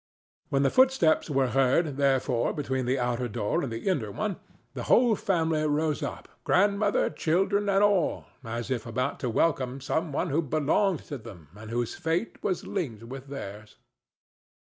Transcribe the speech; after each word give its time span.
When 0.49 0.63
the 0.63 0.71
footsteps 0.71 1.29
were 1.29 1.49
heard, 1.49 1.97
therefore, 1.97 2.53
between 2.53 2.87
the 2.87 2.97
outer 2.97 3.27
door 3.27 3.61
and 3.61 3.71
the 3.71 3.87
inner 3.87 4.09
one, 4.09 4.37
the 4.73 4.85
whole 4.89 5.15
family 5.15 5.61
rose 5.67 6.01
up, 6.01 6.27
grandmother, 6.43 7.11
children 7.11 7.69
and 7.69 7.83
all, 7.83 8.25
as 8.43 8.71
if 8.71 8.87
about 8.87 9.19
to 9.19 9.29
welcome 9.29 9.79
some 9.79 10.11
one 10.11 10.31
who 10.31 10.41
belonged 10.41 11.03
to 11.03 11.19
them, 11.19 11.49
and 11.55 11.69
whose 11.69 11.93
fate 11.93 12.41
was 12.43 12.65
linked 12.65 13.03
with 13.03 13.27
theirs. 13.27 13.75